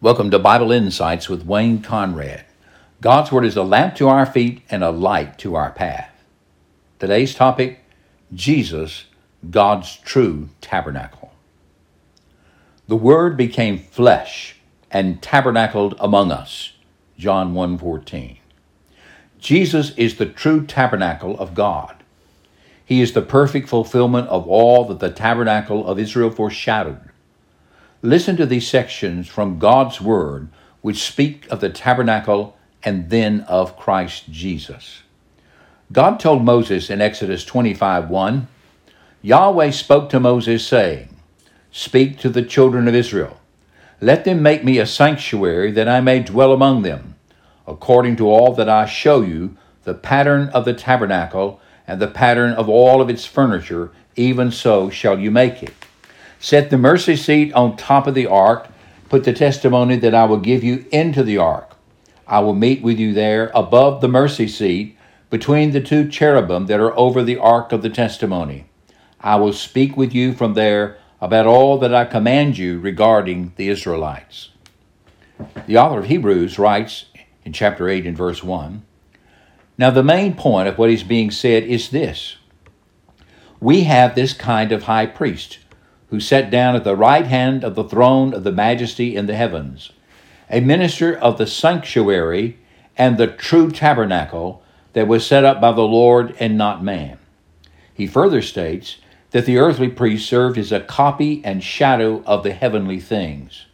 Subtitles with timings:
[0.00, 2.44] Welcome to Bible Insights with Wayne Conrad.
[3.00, 6.12] God's Word is a lamp to our feet and a light to our path.
[7.00, 7.80] Today's topic
[8.32, 9.06] Jesus,
[9.50, 11.32] God's true tabernacle.
[12.86, 14.54] The Word became flesh
[14.88, 16.74] and tabernacled among us.
[17.18, 18.38] John 1:14.
[19.40, 22.04] Jesus is the true tabernacle of God.
[22.84, 27.07] He is the perfect fulfillment of all that the tabernacle of Israel foreshadowed.
[28.02, 30.48] Listen to these sections from God's Word
[30.82, 35.02] which speak of the tabernacle and then of Christ Jesus.
[35.90, 38.46] God told Moses in Exodus 25 1,
[39.22, 41.08] Yahweh spoke to Moses, saying,
[41.72, 43.40] Speak to the children of Israel.
[44.00, 47.16] Let them make me a sanctuary that I may dwell among them,
[47.66, 52.52] according to all that I show you, the pattern of the tabernacle and the pattern
[52.52, 55.77] of all of its furniture, even so shall you make it.
[56.40, 58.68] Set the mercy seat on top of the ark,
[59.08, 61.72] put the testimony that I will give you into the ark.
[62.26, 64.96] I will meet with you there above the mercy seat,
[65.30, 68.66] between the two cherubim that are over the ark of the testimony.
[69.20, 73.68] I will speak with you from there about all that I command you regarding the
[73.68, 74.50] Israelites.
[75.66, 77.06] The author of Hebrews writes
[77.44, 78.82] in chapter 8 and verse 1
[79.78, 82.36] now, the main point of what is being said is this
[83.60, 85.58] We have this kind of high priest
[86.10, 89.34] who sat down at the right hand of the throne of the majesty in the
[89.34, 89.92] heavens,
[90.50, 92.58] a minister of the sanctuary
[92.96, 94.62] and the true tabernacle
[94.94, 97.18] that was set up by the Lord and not man.
[97.92, 98.96] He further states
[99.30, 103.66] that the earthly priest served as a copy and shadow of the heavenly things.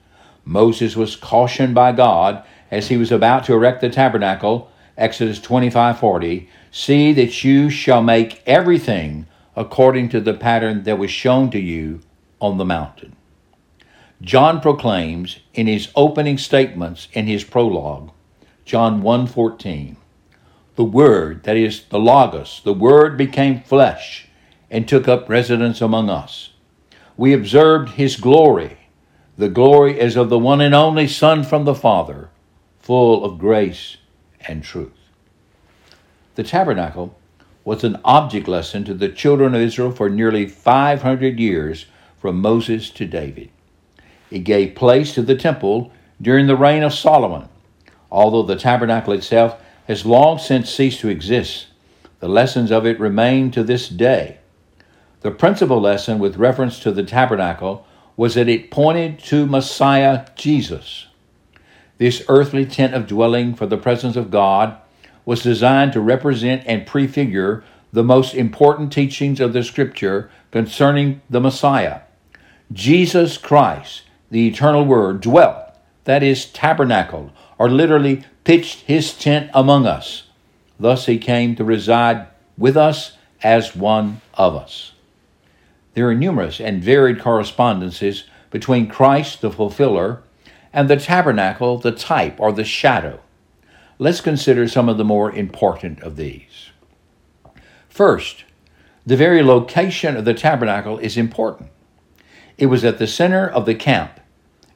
[0.45, 6.49] Moses was cautioned by God as he was about to erect the tabernacle Exodus 25:40,
[6.71, 12.01] see that you shall make everything according to the pattern that was shown to you
[12.45, 13.17] on the mountain.
[14.21, 18.11] John proclaims in his opening statements in his prologue,
[18.65, 19.97] John 1:14,
[20.77, 24.29] the word that is the logos, the word became flesh
[24.71, 26.51] and took up residence among us.
[27.17, 28.77] We observed his glory.
[29.39, 32.29] The glory is of the one and only Son from the Father,
[32.81, 33.97] full of grace
[34.47, 35.09] and truth.
[36.35, 37.17] The tabernacle
[37.65, 41.87] was an object lesson to the children of Israel for nearly 500 years
[42.25, 43.51] from Moses to David.
[44.31, 45.93] It gave place to the temple
[46.23, 47.51] during the reign of Solomon.
[48.11, 51.67] Although the tabernacle itself has long since ceased to exist,
[52.21, 54.39] the lessons of it remain to this day.
[55.21, 57.87] The principal lesson with reference to the tabernacle
[58.17, 61.09] was that it pointed to Messiah Jesus.
[61.99, 64.79] This earthly tent of dwelling for the presence of God
[65.27, 71.39] was designed to represent and prefigure the most important teachings of the Scripture concerning the
[71.39, 72.01] Messiah.
[72.75, 74.03] Jesus Christ,
[74.33, 80.25] the eternal Word, dwelt, that is, tabernacled, or literally pitched his tent among us.
[80.79, 82.27] Thus he came to reside
[82.59, 84.93] with us as one of us.
[85.95, 90.23] There are numerous and varied correspondences between Christ, the fulfiller,
[90.73, 93.21] and the tabernacle, the type or the shadow.
[94.01, 96.71] Let's consider some of the more important of these.
[97.89, 98.45] First,
[99.07, 101.71] the very location of the tabernacle is important.
[102.57, 104.21] It was at the center of the camp,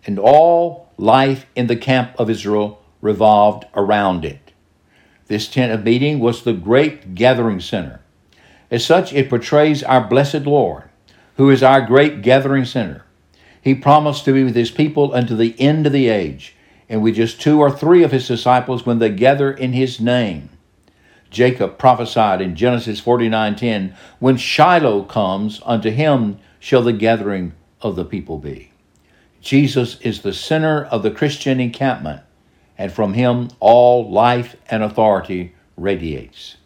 [0.05, 4.53] and all life in the camp of Israel revolved around it.
[5.29, 8.01] This tent of meeting was the great gathering center.
[8.71, 10.85] As such, it portrays our blessed Lord,
[11.37, 13.05] who is our great gathering center.
[13.63, 16.57] He promised to be with his people unto the end of the age,
[16.89, 20.49] and with just two or three of his disciples when they gather in his name.
[21.31, 27.53] Jacob prophesied in Genesis 49:10, "When Shiloh comes, unto him shall the gathering
[27.83, 28.71] of the people be."
[29.41, 32.21] Jesus is the center of the Christian encampment,
[32.77, 36.57] and from him all life and authority radiates.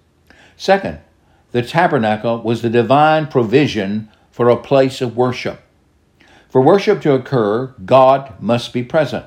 [0.56, 0.98] Second,
[1.50, 5.60] the tabernacle was the divine provision for a place of worship.
[6.48, 9.26] For worship to occur, God must be present.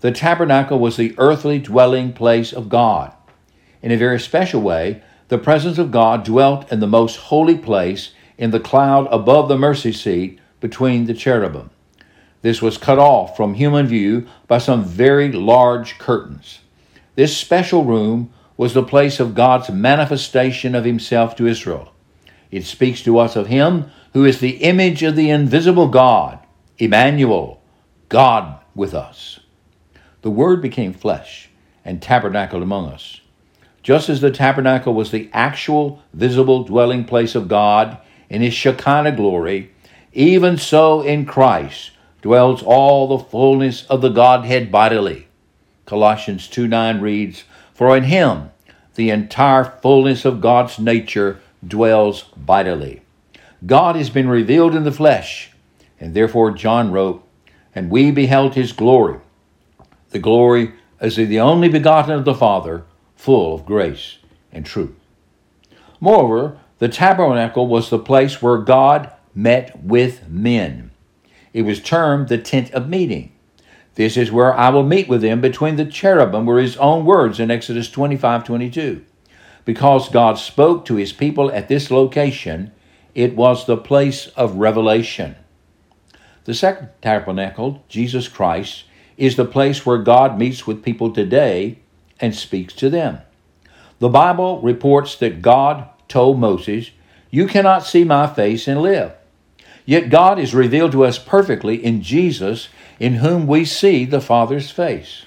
[0.00, 3.12] The tabernacle was the earthly dwelling place of God.
[3.82, 8.10] In a very special way, the presence of God dwelt in the most holy place
[8.36, 11.70] in the cloud above the mercy seat between the cherubim.
[12.42, 16.60] This was cut off from human view by some very large curtains.
[17.14, 21.92] This special room was the place of God's manifestation of Himself to Israel.
[22.50, 26.38] It speaks to us of Him who is the image of the invisible God,
[26.78, 27.62] Emmanuel,
[28.08, 29.40] God with us.
[30.22, 31.48] The Word became flesh
[31.84, 33.20] and tabernacled among us.
[33.82, 37.98] Just as the tabernacle was the actual visible dwelling place of God
[38.28, 39.70] in His Shekinah glory,
[40.12, 41.92] even so in Christ,
[42.22, 45.28] dwells all the fullness of the Godhead bodily.
[45.86, 48.50] Colossians 2 9 reads, For in him
[48.94, 53.02] the entire fullness of God's nature dwells bodily.
[53.64, 55.52] God has been revealed in the flesh,
[55.98, 57.26] and therefore John wrote,
[57.74, 59.18] And we beheld his glory,
[60.10, 62.84] the glory as of the only begotten of the Father,
[63.16, 64.18] full of grace
[64.52, 64.94] and truth.
[66.00, 69.10] Moreover, the tabernacle was the place where God
[69.42, 70.90] met with men.
[71.52, 73.32] It was termed the tent of meeting.
[73.94, 77.40] This is where I will meet with them between the cherubim, were his own words
[77.40, 79.04] in Exodus 25 22.
[79.64, 82.72] Because God spoke to his people at this location,
[83.14, 85.36] it was the place of revelation.
[86.44, 88.84] The second tabernacle, Jesus Christ,
[89.16, 91.80] is the place where God meets with people today
[92.18, 93.18] and speaks to them.
[93.98, 96.90] The Bible reports that God told Moses,
[97.30, 99.12] You cannot see my face and live.
[99.84, 102.68] Yet God is revealed to us perfectly in Jesus,
[102.98, 105.24] in whom we see the Father's face.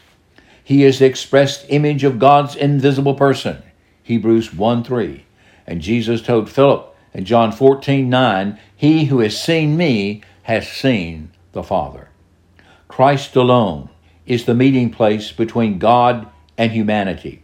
[0.63, 3.61] He is the expressed image of God's invisible person.
[4.03, 5.25] Hebrews 1 3.
[5.67, 11.31] And Jesus told Philip in John 14 9, He who has seen me has seen
[11.51, 12.09] the Father.
[12.87, 13.89] Christ alone
[14.25, 16.27] is the meeting place between God
[16.57, 17.43] and humanity.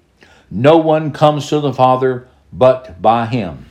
[0.51, 3.68] No one comes to the Father but by him.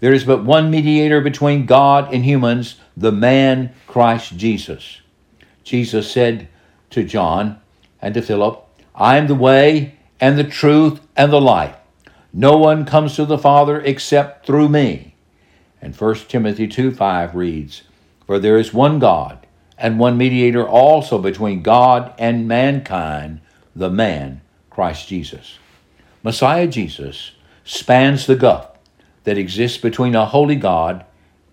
[0.00, 5.00] There is but one mediator between God and humans, the man Christ Jesus.
[5.64, 6.48] Jesus said
[6.90, 7.60] to John
[8.00, 8.64] and to Philip,
[8.94, 11.76] I am the way and the truth and the life.
[12.32, 15.14] No one comes to the Father except through me.
[15.80, 17.82] And 1 Timothy 2 5 reads,
[18.26, 19.46] For there is one God,
[19.76, 23.40] and one mediator also between God and mankind,
[23.74, 24.40] the man
[24.70, 25.58] Christ Jesus.
[26.22, 27.32] Messiah Jesus
[27.64, 28.77] spans the gulf
[29.28, 31.04] that exists between a holy God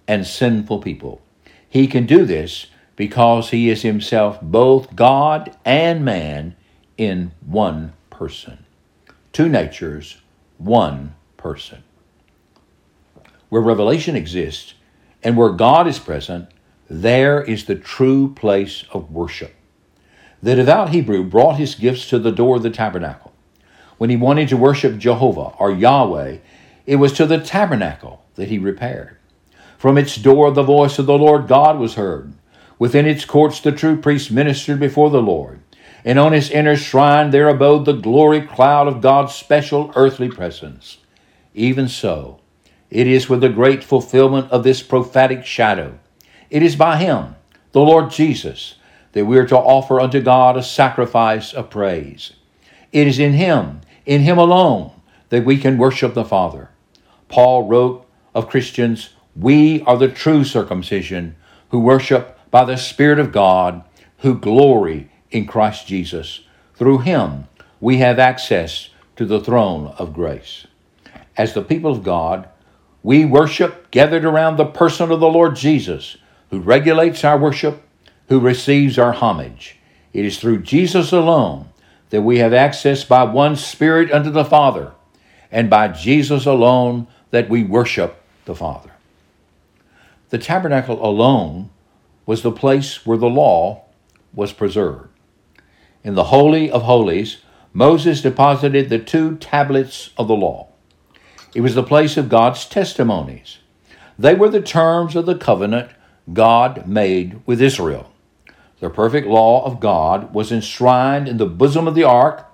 [0.08, 1.22] and sinful people.
[1.68, 6.56] He can do this because he is himself both God and man
[6.98, 8.64] in one person.
[9.34, 10.22] Two natures,
[10.58, 11.84] one person.
[13.50, 14.76] Where revelation exists
[15.22, 16.48] and where God is present,
[16.90, 19.54] there is the true place of worship.
[20.42, 23.34] The devout Hebrew brought his gifts to the door of the tabernacle
[23.98, 26.38] when he wanted to worship Jehovah or Yahweh,
[26.86, 29.18] it was to the tabernacle that he repaired.
[29.78, 32.34] From its door, the voice of the Lord God was heard.
[32.78, 35.62] Within its courts, the true priest ministered before the Lord.
[36.04, 40.98] And on his inner shrine, there abode the glory cloud of God's special earthly presence.
[41.54, 42.40] Even so,
[42.90, 45.98] it is with the great fulfillment of this prophetic shadow.
[46.50, 47.36] It is by him,
[47.72, 48.76] the Lord Jesus,
[49.14, 52.34] that we are to offer unto God a sacrifice of praise.
[52.92, 54.92] It is in him in Him alone
[55.30, 56.70] that we can worship the Father.
[57.30, 61.36] Paul wrote of Christians, We are the true circumcision
[61.70, 63.84] who worship by the Spirit of God,
[64.20, 66.42] who glory in Christ Jesus.
[66.76, 67.48] Through Him,
[67.80, 70.68] we have access to the throne of grace.
[71.38, 72.48] As the people of God,
[73.04, 76.18] we worship gathered around the person of the Lord Jesus,
[76.50, 77.84] who regulates our worship,
[78.30, 79.78] who receives our homage.
[80.14, 81.70] It is through Jesus alone
[82.10, 84.94] that we have access by one Spirit unto the Father,
[85.52, 88.92] and by Jesus alone that we worship the Father.
[90.30, 91.70] The tabernacle alone
[92.26, 93.84] was the place where the law
[94.34, 95.10] was preserved.
[96.02, 97.40] In the Holy of Holies,
[97.74, 100.70] Moses deposited the two tablets of the law.
[101.54, 103.58] It was the place of God's testimonies.
[104.18, 105.92] They were the terms of the covenant
[106.32, 108.14] God made with Israel.
[108.80, 112.50] The perfect law of God was enshrined in the bosom of the ark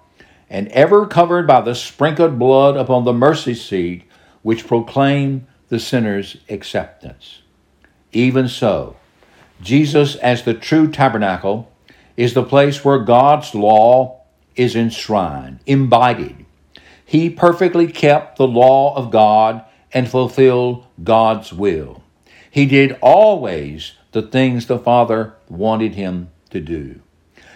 [0.50, 4.06] and ever covered by the sprinkled blood upon the mercy seat,
[4.42, 7.42] which proclaim the sinner's acceptance.
[8.12, 8.96] Even so,
[9.62, 11.72] Jesus, as the true tabernacle,
[12.18, 14.22] is the place where God's law
[14.56, 16.46] is enshrined, embodied.
[17.06, 22.04] He perfectly kept the law of God and fulfilled God's will.
[22.50, 27.02] He did always the things the Father wanted him to do.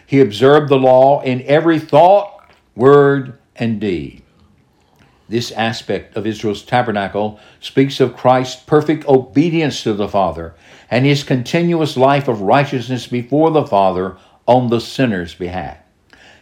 [0.05, 4.21] He observed the law in every thought, word, and deed.
[5.27, 10.53] This aspect of Israel's tabernacle speaks of Christ's perfect obedience to the Father
[10.89, 15.77] and his continuous life of righteousness before the Father on the sinner's behalf.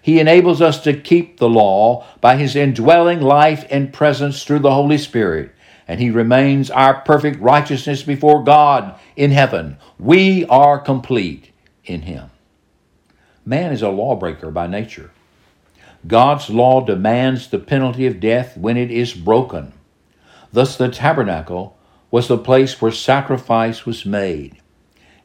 [0.02, 4.74] He enables us to keep the law by his indwelling life and presence through the
[4.74, 5.54] Holy Spirit
[5.88, 9.78] and he remains our perfect righteousness before God in heaven.
[10.00, 11.52] We are complete
[11.86, 12.30] in him.
[13.46, 15.12] Man is a lawbreaker by nature.
[16.06, 19.74] God's law demands the penalty of death when it is broken.
[20.52, 21.78] Thus, the tabernacle
[22.12, 24.58] was the place where sacrifice was made.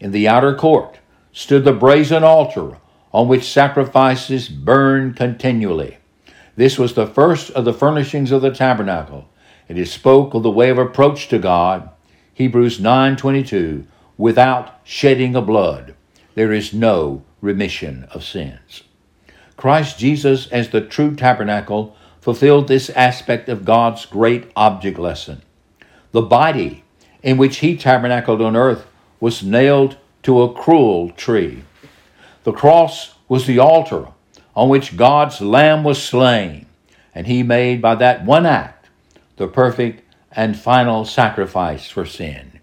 [0.00, 0.98] In the outer court,
[1.32, 2.78] stood the brazen altar
[3.12, 5.98] on which sacrifices burned continually.
[6.56, 9.28] This was the first of the furnishings of the tabernacle.
[9.68, 11.90] It is spoke of the way of approach to God.
[12.34, 13.84] Hebrews 9:22,
[14.16, 15.94] without shedding of blood,
[16.34, 18.82] there is no remission of sins.
[19.58, 25.42] Christ Jesus as the true tabernacle fulfilled this aspect of God's great object lesson.
[26.12, 26.84] The body
[27.24, 28.86] in which he tabernacled on earth
[29.18, 31.64] was nailed to a cruel tree.
[32.44, 34.06] The cross was the altar
[34.54, 36.66] on which God's Lamb was slain,
[37.12, 38.88] and he made by that one act
[39.38, 42.60] the perfect and final sacrifice for sin.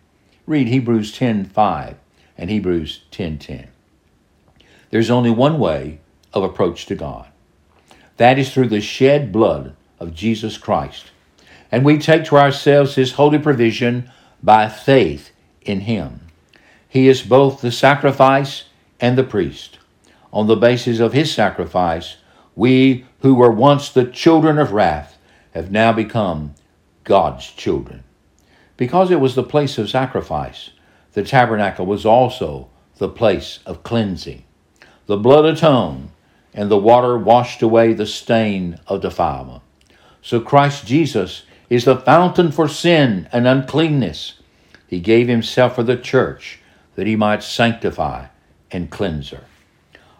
[0.47, 1.95] Read Hebrews 10:5
[2.37, 3.67] and Hebrews 10:10.
[4.91, 5.99] There's only one way
[6.35, 7.27] of approach to God.
[8.17, 11.11] That is through the shed blood of Jesus Christ.
[11.71, 14.11] And we take to ourselves his holy provision
[14.43, 16.19] by faith in him.
[16.87, 18.65] He is both the sacrifice
[18.99, 19.79] and the priest.
[20.31, 22.17] On the basis of his sacrifice,
[22.55, 25.17] we who were once the children of wrath
[25.53, 26.53] have now become
[27.03, 28.03] God's children.
[28.77, 30.71] Because it was the place of sacrifice,
[31.13, 34.43] the tabernacle was also the place of cleansing.
[35.05, 36.09] The blood atoned,
[36.55, 39.61] and the water washed away the stain of defilement.
[40.21, 44.39] So Christ Jesus is the fountain for sin and uncleanness.
[44.87, 46.59] He gave himself for the church
[46.95, 48.27] that he might sanctify
[48.71, 49.43] and cleanse her.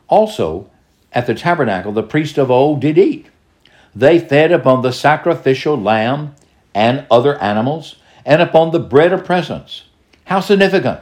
[0.09, 0.69] Also,
[1.13, 3.27] at the tabernacle, the priests of old did eat.
[3.95, 6.35] They fed upon the sacrificial lamb
[6.73, 9.85] and other animals, and upon the bread of presence.
[10.25, 10.99] How significant!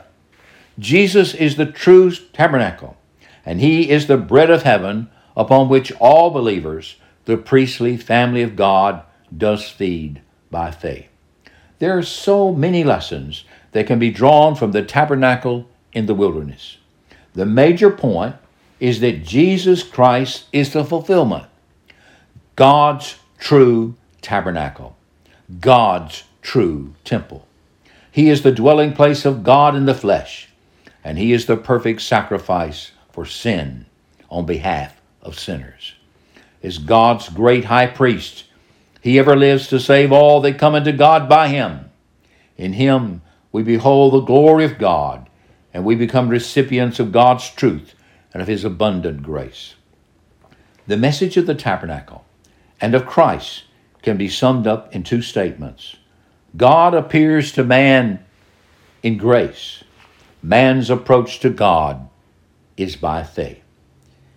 [0.78, 2.96] Jesus is the true tabernacle,
[3.44, 8.56] and he is the bread of heaven upon which all believers, the priestly family of
[8.56, 9.04] God,
[9.36, 10.22] does feed
[10.52, 11.08] by faith.
[11.80, 16.78] There are so many lessons that can be drawn from the tabernacle in the wilderness.
[17.34, 18.36] The major point
[18.80, 21.46] is that Jesus Christ is the fulfillment.
[22.56, 24.96] God's true tabernacle,
[25.60, 27.48] God's true temple.
[28.12, 30.50] He is the dwelling place of God in the flesh,
[31.04, 33.88] and He is the perfect sacrifice for sin
[34.30, 35.96] on behalf of sinners.
[36.62, 38.46] is God's great high priest,
[39.02, 41.90] He ever lives to save all that come unto God by Him.
[42.58, 45.30] In Him we behold the glory of God,
[45.74, 47.96] and we become recipients of God's truth
[48.34, 49.76] and of His abundant grace.
[50.88, 52.26] The message of the tabernacle
[52.80, 53.64] and of Christ
[54.02, 55.96] can be summed up in two statements.
[56.56, 58.24] God appears to man
[59.02, 59.84] in grace.
[60.42, 62.10] Man's approach to God
[62.78, 63.63] is by faith.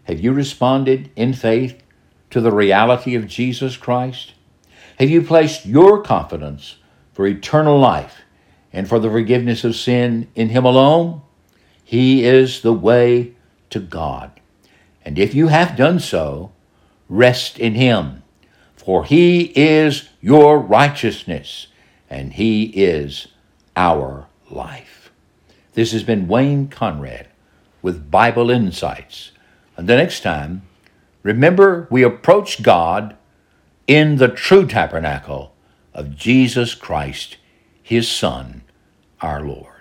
[0.06, 1.82] Have you responded in faith
[2.30, 4.34] to the reality of Jesus Christ?
[5.00, 6.76] Have you placed your confidence
[7.12, 8.22] for eternal life
[8.72, 11.22] and for the forgiveness of sin in Him alone?
[11.82, 13.34] He is the way
[13.70, 14.40] to God.
[15.04, 16.52] And if you have done so,
[17.08, 18.22] rest in Him,
[18.76, 21.66] for He is your righteousness
[22.08, 23.26] and He is
[23.74, 25.10] our life.
[25.74, 27.26] This has been Wayne Conrad
[27.82, 29.32] with Bible Insights.
[29.76, 30.62] And the next time,
[31.22, 33.16] remember we approach God
[33.86, 35.54] in the true tabernacle
[35.94, 37.36] of Jesus Christ,
[37.82, 38.62] His Son,
[39.20, 39.75] our Lord.